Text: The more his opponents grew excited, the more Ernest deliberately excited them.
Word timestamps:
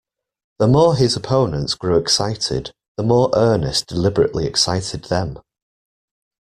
The 0.57 0.67
more 0.67 0.95
his 0.95 1.15
opponents 1.15 1.75
grew 1.75 1.95
excited, 1.95 2.71
the 2.97 3.03
more 3.03 3.29
Ernest 3.35 3.85
deliberately 3.85 4.47
excited 4.47 5.03
them. 5.03 5.37